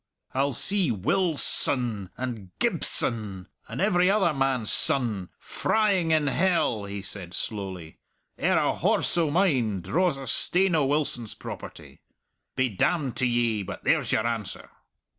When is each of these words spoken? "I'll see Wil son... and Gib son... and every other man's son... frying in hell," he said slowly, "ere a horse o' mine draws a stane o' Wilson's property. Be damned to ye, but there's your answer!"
"I'll 0.33 0.51
see 0.53 0.89
Wil 0.89 1.35
son... 1.35 2.09
and 2.17 2.49
Gib 2.57 2.83
son... 2.83 3.49
and 3.67 3.79
every 3.79 4.09
other 4.09 4.33
man's 4.33 4.71
son... 4.71 5.29
frying 5.37 6.09
in 6.09 6.25
hell," 6.25 6.85
he 6.85 7.03
said 7.03 7.35
slowly, 7.35 7.99
"ere 8.35 8.57
a 8.57 8.73
horse 8.73 9.15
o' 9.19 9.29
mine 9.29 9.81
draws 9.81 10.17
a 10.17 10.25
stane 10.25 10.73
o' 10.73 10.87
Wilson's 10.87 11.35
property. 11.35 12.01
Be 12.55 12.67
damned 12.67 13.15
to 13.17 13.27
ye, 13.27 13.61
but 13.61 13.83
there's 13.83 14.11
your 14.11 14.25
answer!" 14.25 14.71